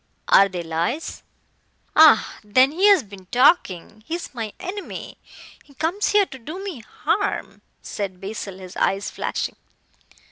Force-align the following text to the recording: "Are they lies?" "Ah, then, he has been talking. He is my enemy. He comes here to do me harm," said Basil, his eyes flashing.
"Are 0.29 0.49
they 0.49 0.63
lies?" 0.63 1.21
"Ah, 1.95 2.39
then, 2.43 2.71
he 2.71 2.87
has 2.87 3.03
been 3.03 3.27
talking. 3.27 4.01
He 4.07 4.15
is 4.15 4.33
my 4.33 4.51
enemy. 4.59 5.19
He 5.63 5.75
comes 5.75 6.07
here 6.07 6.25
to 6.25 6.39
do 6.39 6.57
me 6.63 6.79
harm," 6.79 7.61
said 7.83 8.19
Basil, 8.19 8.57
his 8.57 8.75
eyes 8.75 9.11
flashing. 9.11 9.57